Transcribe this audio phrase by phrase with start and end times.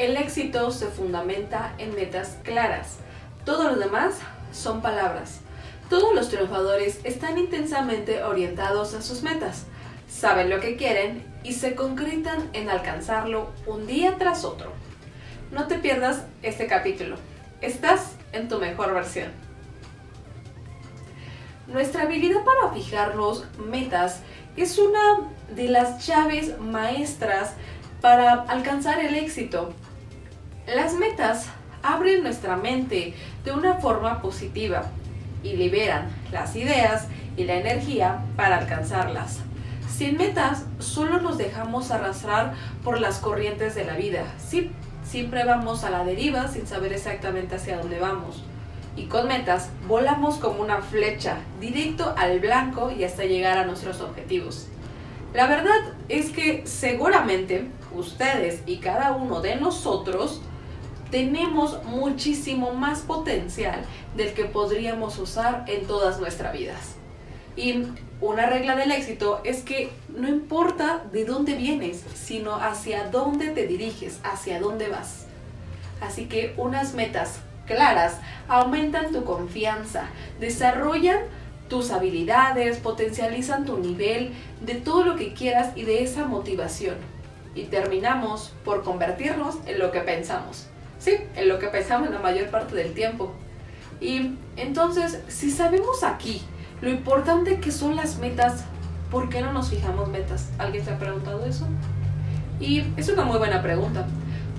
[0.00, 2.96] el éxito se fundamenta en metas claras.
[3.44, 4.14] Todo lo demás
[4.50, 5.40] son palabras.
[5.90, 9.66] Todos los triunfadores están intensamente orientados a sus metas,
[10.08, 14.72] saben lo que quieren y se concretan en alcanzarlo un día tras otro.
[15.50, 17.16] No te pierdas este capítulo.
[17.60, 19.30] Estás en tu mejor versión.
[21.66, 24.22] Nuestra habilidad para fijarnos metas
[24.56, 27.52] es una de las llaves maestras
[28.00, 29.74] para alcanzar el éxito.
[30.74, 31.46] Las metas
[31.82, 34.84] abren nuestra mente de una forma positiva
[35.42, 39.40] y liberan las ideas y la energía para alcanzarlas.
[39.92, 44.22] Sin metas, solo nos dejamos arrastrar por las corrientes de la vida.
[44.38, 44.70] Sí,
[45.02, 48.44] siempre vamos a la deriva sin saber exactamente hacia dónde vamos.
[48.94, 54.00] Y con metas, volamos como una flecha, directo al blanco y hasta llegar a nuestros
[54.00, 54.68] objetivos.
[55.34, 60.42] La verdad es que seguramente ustedes y cada uno de nosotros
[61.10, 63.84] tenemos muchísimo más potencial
[64.16, 66.96] del que podríamos usar en todas nuestras vidas.
[67.56, 67.84] Y
[68.20, 73.66] una regla del éxito es que no importa de dónde vienes, sino hacia dónde te
[73.66, 75.26] diriges, hacia dónde vas.
[76.00, 80.06] Así que unas metas claras aumentan tu confianza,
[80.38, 81.20] desarrollan
[81.68, 86.96] tus habilidades, potencializan tu nivel de todo lo que quieras y de esa motivación.
[87.54, 90.66] Y terminamos por convertirnos en lo que pensamos.
[91.00, 93.32] Sí, en lo que pensamos la mayor parte del tiempo.
[94.02, 96.42] Y entonces, si sabemos aquí
[96.82, 98.64] lo importante que son las metas,
[99.10, 100.50] ¿por qué no nos fijamos metas?
[100.58, 101.66] ¿Alguien se ha preguntado eso?
[102.60, 104.06] Y es una muy buena pregunta,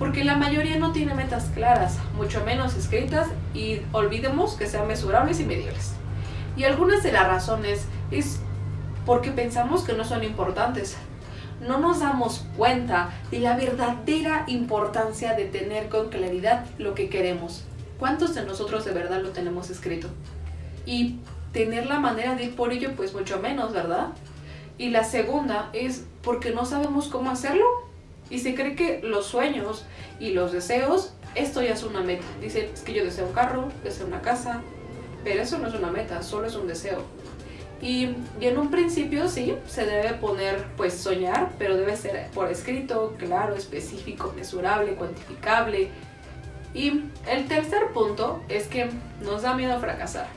[0.00, 5.38] porque la mayoría no tiene metas claras, mucho menos escritas, y olvidemos que sean mesurables
[5.38, 5.92] y medibles.
[6.56, 8.40] Y algunas de las razones es
[9.06, 10.96] porque pensamos que no son importantes,
[11.66, 17.64] no nos damos cuenta de la verdadera importancia de tener con claridad lo que queremos.
[17.98, 20.08] ¿Cuántos de nosotros de verdad lo tenemos escrito?
[20.86, 21.16] Y
[21.52, 24.08] tener la manera de ir por ello, pues mucho menos, ¿verdad?
[24.76, 27.64] Y la segunda es porque no sabemos cómo hacerlo.
[28.30, 29.84] Y se cree que los sueños
[30.18, 32.24] y los deseos, esto ya es una meta.
[32.40, 34.62] Dice, es que yo deseo un carro, deseo una casa,
[35.22, 37.02] pero eso no es una meta, solo es un deseo.
[37.82, 43.16] Y, en un principio sí, se debe poner pues soñar, pero debe ser por escrito,
[43.18, 45.90] claro, específico, mesurable, cuantificable.
[46.74, 48.88] Y el tercer punto es que
[49.20, 50.28] nos da miedo fracasar.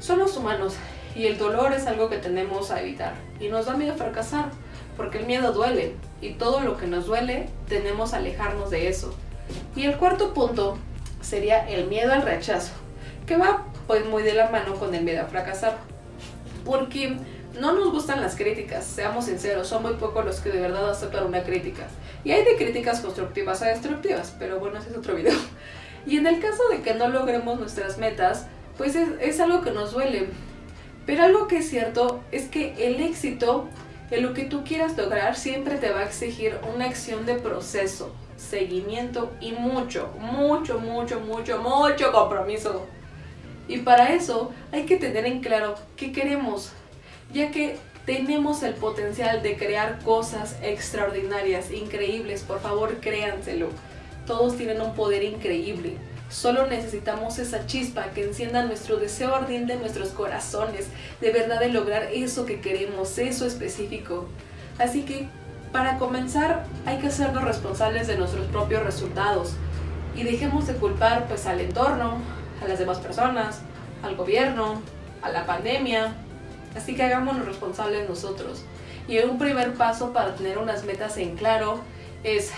[0.00, 0.74] Somos humanos
[1.14, 3.12] y el dolor es algo que tenemos a evitar.
[3.38, 4.46] Y nos da miedo fracasar,
[4.96, 5.96] porque el miedo duele.
[6.22, 9.14] Y todo lo que nos duele, tenemos a alejarnos de eso.
[9.76, 10.78] Y el cuarto punto
[11.20, 12.72] sería el miedo al rechazo,
[13.26, 15.91] que va pues muy de la mano con el miedo a fracasar
[16.64, 17.16] porque
[17.58, 21.26] no nos gustan las críticas, seamos sinceros, son muy pocos los que de verdad aceptan
[21.26, 21.86] una crítica.
[22.24, 25.34] Y hay de críticas constructivas a destructivas, pero bueno, ese es otro video.
[26.04, 28.46] Y en el caso de que no logremos nuestras metas,
[28.76, 30.30] pues es, algo que nos duele.
[31.06, 33.68] Pero algo que es cierto es que el éxito
[34.10, 38.12] en lo que tú quieras lograr siempre te va a exigir una acción de proceso,
[38.36, 42.84] seguimiento y mucho, mucho, mucho, mucho, mucho compromiso.
[43.68, 46.72] Y para eso hay que tener en claro qué queremos,
[47.32, 52.42] ya que tenemos el potencial de crear cosas extraordinarias, increíbles.
[52.42, 53.68] Por favor, créanselo.
[54.26, 55.96] Todos tienen un poder increíble.
[56.28, 60.86] Solo necesitamos esa chispa que encienda nuestro deseo ardiente en nuestros corazones,
[61.20, 64.26] de verdad de lograr eso que queremos, eso específico.
[64.78, 65.28] Así que,
[65.72, 69.52] para comenzar, hay que hacernos responsables de nuestros propios resultados
[70.16, 72.18] y dejemos de culpar pues al entorno,
[72.62, 73.60] a las demás personas,
[74.02, 74.80] al gobierno,
[75.20, 76.14] a la pandemia.
[76.76, 78.62] Así que hagámonos responsables nosotros.
[79.08, 81.80] Y un primer paso para tener unas metas en claro
[82.22, 82.52] es,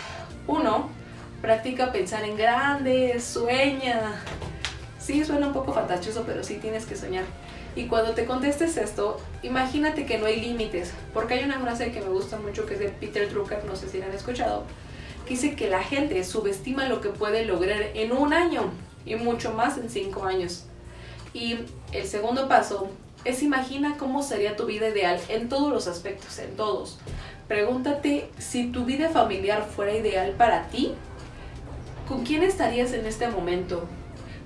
[0.46, 0.90] uno,
[1.40, 4.22] practica pensar en grande, sueña.
[4.98, 7.24] Sí, suena un poco fantasioso, pero sí tienes que soñar.
[7.76, 12.00] Y cuando te contestes esto, imagínate que no hay límites, porque hay una frase que
[12.00, 14.62] me gusta mucho que es de Peter Drucker, no sé si la han escuchado,
[15.26, 18.70] que dice que la gente subestima lo que puede lograr en un año
[19.04, 20.64] y mucho más en cinco años.
[21.32, 21.58] Y
[21.92, 22.88] el segundo paso
[23.24, 26.98] es imagina cómo sería tu vida ideal en todos los aspectos, en todos.
[27.48, 30.94] Pregúntate si tu vida familiar fuera ideal para ti,
[32.08, 33.84] ¿con quién estarías en este momento?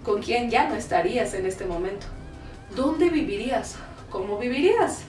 [0.05, 2.07] ¿Con quién ya no estarías en este momento?
[2.75, 3.77] ¿Dónde vivirías?
[4.11, 5.03] ¿Cómo vivirías?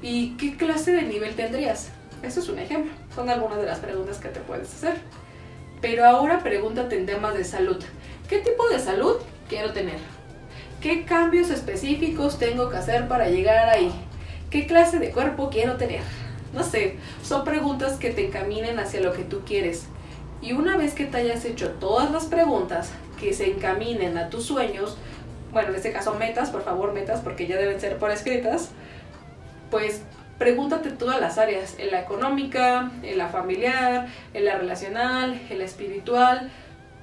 [0.00, 1.90] ¿Y qué clase de nivel tendrías?
[2.22, 2.92] Eso es un ejemplo.
[3.14, 5.00] Son algunas de las preguntas que te puedes hacer.
[5.80, 7.82] Pero ahora pregúntate en temas de salud.
[8.28, 9.16] ¿Qué tipo de salud
[9.48, 9.96] quiero tener?
[10.82, 13.90] ¿Qué cambios específicos tengo que hacer para llegar ahí?
[14.50, 16.02] ¿Qué clase de cuerpo quiero tener?
[16.52, 19.86] No sé, son preguntas que te encaminen hacia lo que tú quieres.
[20.42, 24.44] Y una vez que te hayas hecho todas las preguntas que se encaminen a tus
[24.44, 24.98] sueños,
[25.50, 28.68] bueno, en este caso metas, por favor metas, porque ya deben ser por escritas,
[29.70, 30.02] pues
[30.38, 35.64] pregúntate todas las áreas, en la económica, en la familiar, en la relacional, en la
[35.64, 36.50] espiritual,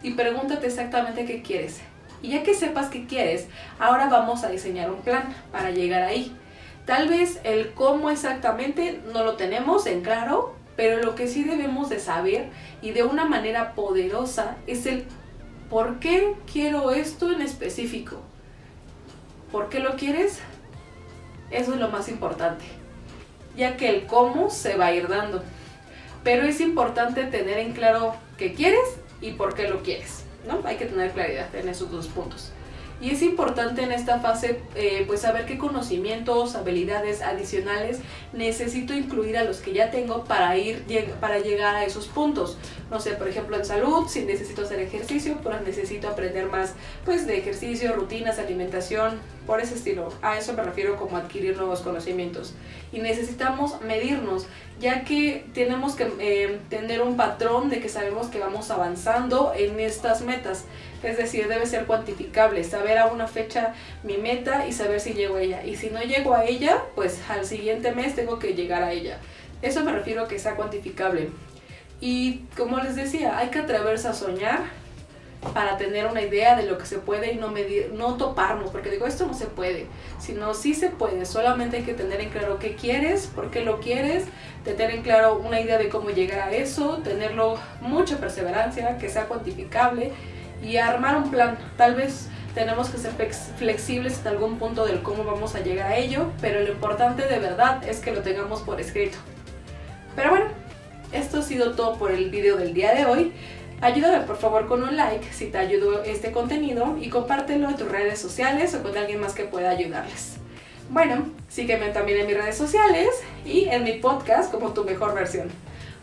[0.04, 1.82] y pregúntate exactamente qué quieres.
[2.22, 3.48] Y ya que sepas qué quieres,
[3.80, 6.36] ahora vamos a diseñar un plan para llegar ahí.
[6.86, 11.90] Tal vez el cómo exactamente no lo tenemos en claro, pero lo que sí debemos
[11.90, 12.50] de saber
[12.82, 15.06] y de una manera poderosa es el
[15.70, 18.22] por qué quiero esto en específico.
[19.52, 20.40] ¿Por qué lo quieres?
[21.50, 22.66] Eso es lo más importante,
[23.56, 25.44] ya que el cómo se va a ir dando.
[26.24, 30.62] Pero es importante tener en claro qué quieres y por qué lo quieres, ¿no?
[30.66, 32.52] Hay que tener claridad en esos dos puntos.
[33.02, 38.00] Y es importante en esta fase eh, pues saber qué conocimientos, habilidades adicionales
[38.32, 40.86] necesito incluir a los que ya tengo para, ir,
[41.20, 42.58] para llegar a esos puntos.
[42.90, 46.74] No sé, por ejemplo en salud, si necesito hacer ejercicio, pues necesito aprender más
[47.04, 50.14] pues de ejercicio, rutinas, alimentación, por ese estilo.
[50.22, 52.54] A eso me refiero como adquirir nuevos conocimientos.
[52.94, 54.48] Y necesitamos medirnos,
[54.80, 59.80] ya que tenemos que eh, tener un patrón de que sabemos que vamos avanzando en
[59.80, 60.66] estas metas.
[61.02, 63.74] Es decir, debe ser cuantificable, saber a una fecha
[64.04, 65.64] mi meta y saber si llego a ella.
[65.64, 69.20] Y si no llego a ella, pues al siguiente mes tengo que llegar a ella.
[69.62, 71.30] Eso me refiero a que sea cuantificable.
[72.02, 74.64] Y como les decía, hay que atreverse a soñar,
[75.54, 78.90] para tener una idea de lo que se puede y no medir, no toparnos, porque
[78.90, 79.88] digo, esto no se puede,
[80.20, 83.80] sino sí se puede, solamente hay que tener en claro qué quieres, por qué lo
[83.80, 84.26] quieres,
[84.64, 89.28] tener en claro una idea de cómo llegar a eso, tenerlo mucha perseverancia, que sea
[89.28, 90.12] cuantificable
[90.64, 91.58] y armar un plan.
[91.78, 93.12] Tal vez tenemos que ser
[93.58, 97.40] flexibles en algún punto del cómo vamos a llegar a ello, pero lo importante de
[97.40, 99.18] verdad es que lo tengamos por escrito.
[100.16, 100.46] Pero bueno,
[101.12, 103.34] esto ha sido todo por el video del día de hoy.
[103.82, 107.90] Ayúdame por favor con un like si te ayudó este contenido y compártelo en tus
[107.90, 110.38] redes sociales o con alguien más que pueda ayudarles.
[110.90, 113.10] Bueno, sígueme también en mis redes sociales
[113.44, 115.50] y en mi podcast como tu mejor versión.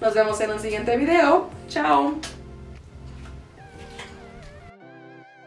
[0.01, 1.49] Nos vemos en un siguiente video.
[1.69, 2.15] Chao.